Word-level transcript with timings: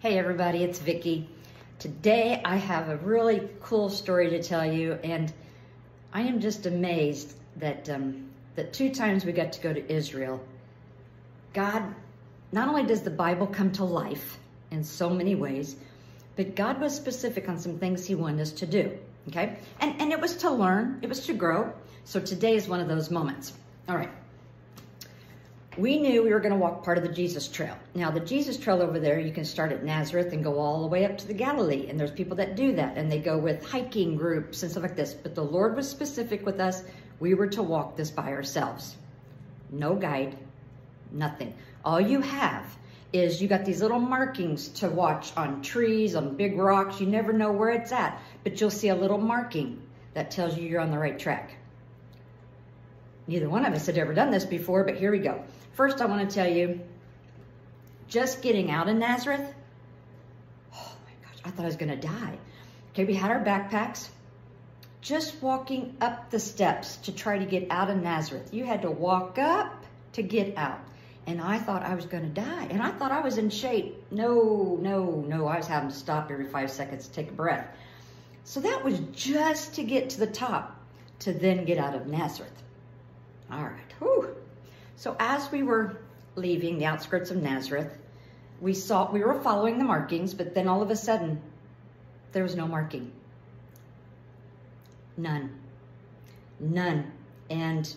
Hey 0.00 0.16
everybody, 0.16 0.62
it's 0.62 0.78
Vicki. 0.78 1.28
Today 1.80 2.40
I 2.44 2.54
have 2.54 2.88
a 2.88 2.98
really 2.98 3.48
cool 3.60 3.90
story 3.90 4.30
to 4.30 4.40
tell 4.40 4.64
you 4.64 4.92
and 5.02 5.32
I 6.12 6.20
am 6.20 6.38
just 6.38 6.66
amazed 6.66 7.34
that 7.56 7.90
um, 7.90 8.30
that 8.54 8.72
two 8.72 8.94
times 8.94 9.24
we 9.24 9.32
got 9.32 9.54
to 9.54 9.60
go 9.60 9.72
to 9.72 9.92
Israel. 9.92 10.40
God, 11.52 11.82
not 12.52 12.68
only 12.68 12.84
does 12.84 13.02
the 13.02 13.10
Bible 13.10 13.48
come 13.48 13.72
to 13.72 13.82
life 13.82 14.38
in 14.70 14.84
so 14.84 15.10
many 15.10 15.34
ways, 15.34 15.74
but 16.36 16.54
God 16.54 16.80
was 16.80 16.94
specific 16.94 17.48
on 17.48 17.58
some 17.58 17.76
things 17.80 18.06
he 18.06 18.14
wanted 18.14 18.40
us 18.40 18.52
to 18.52 18.66
do, 18.66 18.96
okay? 19.26 19.58
And, 19.80 20.00
and 20.00 20.12
it 20.12 20.20
was 20.20 20.36
to 20.36 20.50
learn, 20.52 21.00
it 21.02 21.08
was 21.08 21.26
to 21.26 21.32
grow. 21.32 21.72
So 22.04 22.20
today 22.20 22.54
is 22.54 22.68
one 22.68 22.78
of 22.78 22.86
those 22.86 23.10
moments. 23.10 23.52
All 23.88 23.96
right 23.96 24.10
we 25.78 25.98
knew 26.00 26.22
we 26.22 26.32
were 26.32 26.40
going 26.40 26.52
to 26.52 26.58
walk 26.58 26.84
part 26.84 26.98
of 26.98 27.04
the 27.04 27.12
Jesus 27.12 27.46
Trail. 27.48 27.76
Now, 27.94 28.10
the 28.10 28.20
Jesus 28.20 28.56
Trail 28.56 28.82
over 28.82 28.98
there, 28.98 29.20
you 29.20 29.32
can 29.32 29.44
start 29.44 29.70
at 29.70 29.84
Nazareth 29.84 30.32
and 30.32 30.42
go 30.42 30.58
all 30.58 30.82
the 30.82 30.88
way 30.88 31.04
up 31.04 31.16
to 31.18 31.26
the 31.26 31.34
Galilee. 31.34 31.86
And 31.88 31.98
there's 31.98 32.10
people 32.10 32.36
that 32.36 32.56
do 32.56 32.74
that, 32.74 32.96
and 32.96 33.10
they 33.10 33.20
go 33.20 33.38
with 33.38 33.64
hiking 33.64 34.16
groups 34.16 34.62
and 34.62 34.70
stuff 34.70 34.82
like 34.82 34.96
this. 34.96 35.14
But 35.14 35.34
the 35.34 35.44
Lord 35.44 35.76
was 35.76 35.88
specific 35.88 36.44
with 36.44 36.60
us. 36.60 36.82
We 37.20 37.34
were 37.34 37.46
to 37.48 37.62
walk 37.62 37.96
this 37.96 38.10
by 38.10 38.32
ourselves. 38.32 38.96
No 39.70 39.94
guide, 39.94 40.36
nothing. 41.12 41.54
All 41.84 42.00
you 42.00 42.20
have 42.20 42.64
is 43.12 43.40
you 43.40 43.48
got 43.48 43.64
these 43.64 43.80
little 43.80 44.00
markings 44.00 44.68
to 44.68 44.88
watch 44.88 45.32
on 45.36 45.62
trees, 45.62 46.14
on 46.14 46.36
big 46.36 46.58
rocks. 46.58 47.00
You 47.00 47.06
never 47.06 47.32
know 47.32 47.52
where 47.52 47.70
it's 47.70 47.92
at, 47.92 48.20
but 48.44 48.60
you'll 48.60 48.70
see 48.70 48.88
a 48.88 48.96
little 48.96 49.18
marking 49.18 49.82
that 50.14 50.30
tells 50.30 50.56
you 50.56 50.68
you're 50.68 50.80
on 50.80 50.90
the 50.90 50.98
right 50.98 51.18
track. 51.18 51.57
Neither 53.28 53.48
one 53.48 53.66
of 53.66 53.74
us 53.74 53.86
had 53.86 53.98
ever 53.98 54.14
done 54.14 54.30
this 54.30 54.46
before, 54.46 54.84
but 54.84 54.96
here 54.96 55.12
we 55.12 55.18
go. 55.18 55.44
First, 55.74 56.00
I 56.00 56.06
want 56.06 56.28
to 56.28 56.34
tell 56.34 56.50
you, 56.50 56.80
just 58.08 58.40
getting 58.40 58.70
out 58.70 58.88
of 58.88 58.96
Nazareth, 58.96 59.54
oh 60.74 60.92
my 61.04 61.28
gosh, 61.28 61.38
I 61.44 61.50
thought 61.50 61.64
I 61.64 61.66
was 61.66 61.76
going 61.76 61.90
to 61.90 62.08
die. 62.08 62.38
Okay, 62.92 63.04
we 63.04 63.14
had 63.14 63.30
our 63.30 63.44
backpacks. 63.44 64.08
Just 65.02 65.42
walking 65.42 65.94
up 66.00 66.30
the 66.30 66.40
steps 66.40 66.96
to 66.96 67.12
try 67.12 67.38
to 67.38 67.44
get 67.44 67.70
out 67.70 67.90
of 67.90 67.98
Nazareth. 67.98 68.52
You 68.52 68.64
had 68.64 68.82
to 68.82 68.90
walk 68.90 69.38
up 69.38 69.84
to 70.14 70.22
get 70.22 70.56
out. 70.56 70.80
And 71.26 71.40
I 71.40 71.58
thought 71.58 71.82
I 71.82 71.94
was 71.94 72.06
going 72.06 72.24
to 72.24 72.40
die. 72.40 72.68
And 72.70 72.82
I 72.82 72.90
thought 72.90 73.12
I 73.12 73.20
was 73.20 73.36
in 73.36 73.50
shape. 73.50 74.10
No, 74.10 74.78
no, 74.80 75.24
no. 75.28 75.46
I 75.46 75.58
was 75.58 75.66
having 75.66 75.90
to 75.90 75.94
stop 75.94 76.30
every 76.30 76.46
five 76.46 76.70
seconds 76.70 77.06
to 77.06 77.12
take 77.12 77.28
a 77.28 77.34
breath. 77.34 77.68
So 78.44 78.60
that 78.60 78.82
was 78.82 78.98
just 79.12 79.74
to 79.74 79.84
get 79.84 80.10
to 80.10 80.20
the 80.20 80.26
top 80.26 80.80
to 81.20 81.34
then 81.34 81.66
get 81.66 81.76
out 81.76 81.94
of 81.94 82.06
Nazareth. 82.06 82.62
All 83.50 83.62
right. 83.62 83.92
Whew. 83.98 84.34
So 84.96 85.16
as 85.18 85.50
we 85.50 85.62
were 85.62 85.98
leaving 86.36 86.78
the 86.78 86.86
outskirts 86.86 87.30
of 87.30 87.42
Nazareth, 87.42 87.96
we 88.60 88.74
saw 88.74 89.10
we 89.10 89.20
were 89.20 89.40
following 89.40 89.78
the 89.78 89.84
markings, 89.84 90.34
but 90.34 90.54
then 90.54 90.68
all 90.68 90.82
of 90.82 90.90
a 90.90 90.96
sudden, 90.96 91.40
there 92.32 92.42
was 92.42 92.56
no 92.56 92.66
marking. 92.66 93.12
None. 95.16 95.50
None. 96.60 97.12
And 97.50 97.94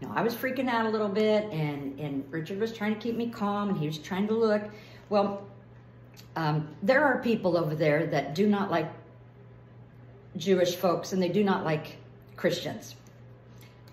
you 0.00 0.06
know, 0.06 0.14
I 0.14 0.22
was 0.22 0.34
freaking 0.34 0.68
out 0.68 0.86
a 0.86 0.88
little 0.88 1.08
bit, 1.08 1.44
and 1.50 1.98
and 1.98 2.24
Richard 2.30 2.60
was 2.60 2.72
trying 2.72 2.94
to 2.94 3.00
keep 3.00 3.16
me 3.16 3.28
calm, 3.28 3.70
and 3.70 3.78
he 3.78 3.86
was 3.86 3.98
trying 3.98 4.28
to 4.28 4.34
look. 4.34 4.62
Well, 5.08 5.42
um, 6.36 6.68
there 6.82 7.04
are 7.04 7.20
people 7.20 7.56
over 7.56 7.74
there 7.74 8.06
that 8.06 8.34
do 8.34 8.46
not 8.46 8.70
like 8.70 8.90
Jewish 10.36 10.76
folks, 10.76 11.12
and 11.12 11.20
they 11.20 11.28
do 11.28 11.42
not 11.42 11.64
like 11.64 11.96
Christians. 12.36 12.94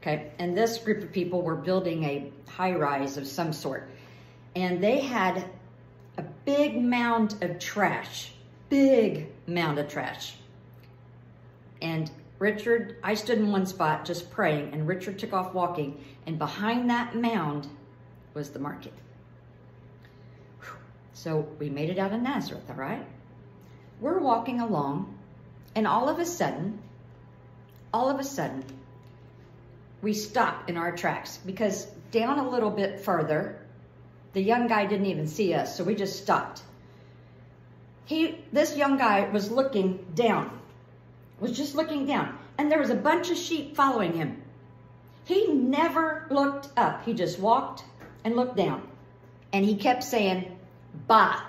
Okay, 0.00 0.30
and 0.38 0.56
this 0.56 0.78
group 0.78 1.02
of 1.02 1.12
people 1.12 1.42
were 1.42 1.56
building 1.56 2.04
a 2.04 2.32
high 2.48 2.72
rise 2.72 3.16
of 3.16 3.26
some 3.26 3.52
sort. 3.52 3.88
And 4.54 4.82
they 4.82 5.00
had 5.00 5.44
a 6.16 6.22
big 6.44 6.80
mound 6.80 7.36
of 7.42 7.58
trash, 7.58 8.32
big 8.68 9.28
mound 9.46 9.78
of 9.78 9.88
trash. 9.88 10.36
And 11.82 12.10
Richard, 12.38 12.96
I 13.02 13.14
stood 13.14 13.38
in 13.38 13.50
one 13.50 13.66
spot 13.66 14.04
just 14.04 14.30
praying, 14.30 14.72
and 14.72 14.86
Richard 14.86 15.18
took 15.18 15.32
off 15.32 15.54
walking, 15.54 16.04
and 16.26 16.38
behind 16.38 16.90
that 16.90 17.16
mound 17.16 17.66
was 18.34 18.50
the 18.50 18.60
market. 18.60 18.92
So 21.12 21.48
we 21.58 21.68
made 21.68 21.90
it 21.90 21.98
out 21.98 22.12
of 22.12 22.22
Nazareth, 22.22 22.70
all 22.70 22.76
right? 22.76 23.04
We're 24.00 24.20
walking 24.20 24.60
along, 24.60 25.18
and 25.74 25.84
all 25.84 26.08
of 26.08 26.20
a 26.20 26.24
sudden, 26.24 26.78
all 27.92 28.08
of 28.08 28.20
a 28.20 28.24
sudden, 28.24 28.64
we 30.02 30.12
stopped 30.14 30.70
in 30.70 30.76
our 30.76 30.92
tracks 30.96 31.38
because 31.44 31.86
down 32.10 32.38
a 32.38 32.48
little 32.48 32.70
bit 32.70 33.00
further, 33.00 33.60
the 34.32 34.40
young 34.40 34.68
guy 34.68 34.86
didn't 34.86 35.06
even 35.06 35.26
see 35.26 35.54
us, 35.54 35.76
so 35.76 35.84
we 35.84 35.94
just 35.94 36.22
stopped. 36.22 36.62
He, 38.04 38.38
this 38.52 38.76
young 38.76 38.96
guy 38.96 39.28
was 39.28 39.50
looking 39.50 40.04
down, 40.14 40.60
was 41.40 41.56
just 41.56 41.74
looking 41.74 42.06
down, 42.06 42.38
and 42.56 42.70
there 42.70 42.78
was 42.78 42.90
a 42.90 42.94
bunch 42.94 43.30
of 43.30 43.36
sheep 43.36 43.74
following 43.74 44.14
him. 44.14 44.42
He 45.24 45.48
never 45.48 46.26
looked 46.30 46.68
up. 46.76 47.04
He 47.04 47.12
just 47.12 47.38
walked 47.38 47.84
and 48.24 48.36
looked 48.36 48.56
down, 48.56 48.86
and 49.52 49.64
he 49.64 49.76
kept 49.76 50.04
saying, 50.04 50.56
bah. 51.06 51.42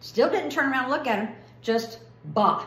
Still 0.00 0.30
didn't 0.30 0.50
turn 0.50 0.70
around 0.70 0.84
and 0.84 0.92
look 0.92 1.06
at 1.06 1.18
him, 1.20 1.34
just 1.62 2.00
bah. 2.24 2.66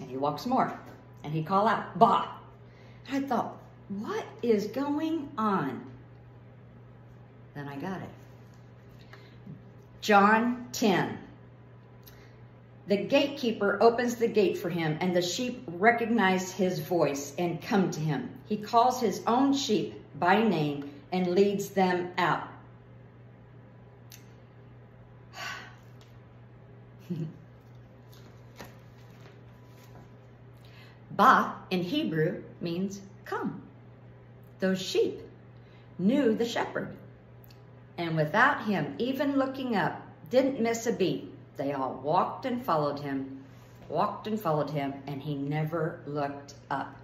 And 0.00 0.08
he 0.08 0.16
walks 0.16 0.46
more, 0.46 0.78
and 1.24 1.32
he 1.32 1.42
call 1.42 1.68
out, 1.68 1.98
bah. 1.98 2.28
I 3.10 3.20
thought, 3.20 3.58
what 3.88 4.24
is 4.42 4.66
going 4.68 5.30
on? 5.36 5.84
Then 7.54 7.68
I 7.68 7.76
got 7.76 8.00
it. 8.00 8.08
John 10.00 10.68
10. 10.72 11.18
The 12.88 12.96
gatekeeper 12.96 13.78
opens 13.80 14.16
the 14.16 14.26
gate 14.28 14.58
for 14.58 14.68
him, 14.68 14.98
and 15.00 15.14
the 15.14 15.22
sheep 15.22 15.62
recognize 15.66 16.50
his 16.52 16.80
voice 16.80 17.34
and 17.38 17.62
come 17.62 17.90
to 17.90 18.00
him. 18.00 18.30
He 18.46 18.56
calls 18.56 19.00
his 19.00 19.22
own 19.26 19.52
sheep 19.54 20.02
by 20.18 20.42
name 20.42 20.90
and 21.12 21.28
leads 21.28 21.68
them 21.70 22.10
out. 22.18 22.48
Ba 31.16 31.54
in 31.70 31.82
Hebrew 31.82 32.42
means 32.60 33.00
come. 33.24 33.62
Those 34.60 34.80
sheep 34.80 35.20
knew 35.98 36.34
the 36.34 36.46
shepherd. 36.46 36.96
And 37.98 38.16
without 38.16 38.64
him 38.64 38.94
even 38.98 39.36
looking 39.36 39.76
up, 39.76 40.00
didn't 40.30 40.60
miss 40.60 40.86
a 40.86 40.92
beat. 40.92 41.30
They 41.56 41.72
all 41.72 42.00
walked 42.02 42.46
and 42.46 42.64
followed 42.64 42.98
him, 43.00 43.44
walked 43.88 44.26
and 44.26 44.40
followed 44.40 44.70
him, 44.70 44.94
and 45.06 45.20
he 45.20 45.34
never 45.34 46.00
looked 46.06 46.54
up. 46.70 46.96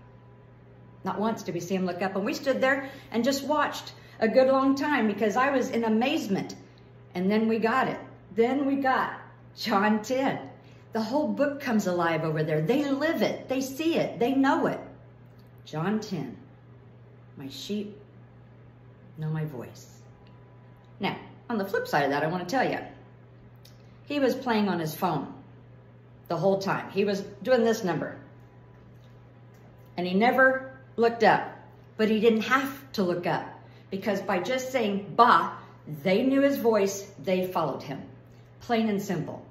Not 1.04 1.20
once 1.20 1.42
did 1.42 1.54
we 1.54 1.60
see 1.60 1.74
him 1.74 1.86
look 1.86 2.02
up. 2.02 2.16
And 2.16 2.24
we 2.24 2.34
stood 2.34 2.60
there 2.60 2.90
and 3.12 3.22
just 3.22 3.44
watched 3.44 3.92
a 4.20 4.28
good 4.28 4.48
long 4.48 4.74
time 4.74 5.06
because 5.06 5.36
I 5.36 5.50
was 5.50 5.70
in 5.70 5.84
amazement. 5.84 6.54
And 7.14 7.30
then 7.30 7.48
we 7.48 7.58
got 7.58 7.88
it. 7.88 8.00
Then 8.34 8.66
we 8.66 8.76
got 8.76 9.20
John 9.56 10.02
10. 10.02 10.38
The 10.92 11.02
whole 11.02 11.28
book 11.28 11.60
comes 11.60 11.86
alive 11.86 12.24
over 12.24 12.42
there. 12.42 12.60
They 12.60 12.90
live 12.90 13.22
it. 13.22 13.48
They 13.48 13.60
see 13.60 13.96
it. 13.96 14.18
They 14.18 14.34
know 14.34 14.66
it. 14.66 14.80
John 15.64 16.00
10. 16.00 16.36
My 17.36 17.48
sheep 17.48 18.00
know 19.18 19.28
my 19.28 19.44
voice. 19.44 20.00
Now, 21.00 21.16
on 21.50 21.58
the 21.58 21.64
flip 21.64 21.86
side 21.86 22.04
of 22.04 22.10
that, 22.10 22.22
I 22.22 22.26
want 22.28 22.48
to 22.48 22.50
tell 22.50 22.68
you, 22.68 22.78
he 24.06 24.18
was 24.18 24.34
playing 24.34 24.68
on 24.68 24.80
his 24.80 24.94
phone 24.94 25.32
the 26.28 26.36
whole 26.36 26.58
time. 26.58 26.90
He 26.90 27.04
was 27.04 27.20
doing 27.42 27.64
this 27.64 27.84
number. 27.84 28.16
And 29.96 30.06
he 30.06 30.14
never 30.14 30.78
looked 30.96 31.24
up, 31.24 31.56
but 31.96 32.08
he 32.08 32.20
didn't 32.20 32.42
have 32.42 32.92
to 32.92 33.02
look 33.02 33.26
up 33.26 33.46
because 33.90 34.20
by 34.20 34.38
just 34.38 34.72
saying 34.72 35.12
ba, 35.16 35.52
they 36.02 36.22
knew 36.22 36.40
his 36.40 36.58
voice, 36.58 37.10
they 37.22 37.46
followed 37.46 37.82
him. 37.82 38.02
Plain 38.60 38.88
and 38.88 39.00
simple. 39.00 39.44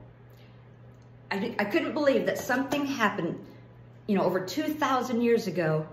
I, 1.31 1.55
I 1.59 1.65
couldn't 1.65 1.93
believe 1.93 2.25
that 2.25 2.37
something 2.37 2.85
happened, 2.85 3.43
you 4.07 4.15
know, 4.15 4.23
over 4.23 4.39
2,000 4.39 5.21
years 5.21 5.47
ago 5.47 5.87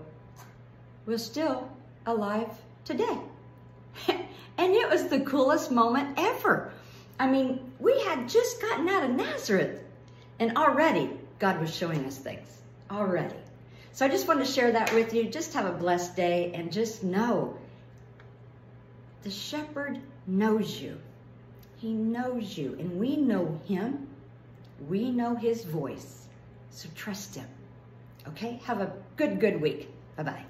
was 1.05 1.23
still 1.23 1.69
alive 2.05 2.49
today. 2.85 3.17
and 4.07 4.73
it 4.73 4.89
was 4.89 5.07
the 5.07 5.19
coolest 5.21 5.71
moment 5.71 6.17
ever. 6.17 6.71
I 7.19 7.27
mean, 7.27 7.59
we 7.79 7.99
had 8.03 8.29
just 8.29 8.61
gotten 8.61 8.87
out 8.89 9.03
of 9.03 9.11
Nazareth 9.11 9.81
and 10.39 10.57
already 10.57 11.09
God 11.39 11.59
was 11.59 11.73
showing 11.73 12.05
us 12.05 12.17
things 12.17 12.47
already. 12.91 13.35
So 13.93 14.05
I 14.05 14.09
just 14.09 14.27
wanted 14.27 14.45
to 14.45 14.51
share 14.51 14.71
that 14.73 14.93
with 14.93 15.13
you. 15.13 15.25
Just 15.25 15.53
have 15.53 15.65
a 15.65 15.71
blessed 15.71 16.15
day 16.15 16.51
and 16.53 16.71
just 16.71 17.03
know 17.03 17.57
the 19.23 19.31
shepherd 19.31 19.99
knows 20.27 20.79
you. 20.81 20.97
He 21.77 21.93
knows 21.93 22.57
you 22.57 22.75
and 22.79 22.99
we 22.99 23.15
know 23.15 23.59
him 23.67 24.07
we 24.87 25.11
know 25.11 25.35
his 25.35 25.63
voice, 25.63 26.27
so 26.69 26.89
trust 26.95 27.35
him. 27.35 27.47
Okay? 28.27 28.59
Have 28.65 28.81
a 28.81 28.93
good, 29.15 29.39
good 29.39 29.61
week. 29.61 29.89
Bye-bye. 30.17 30.45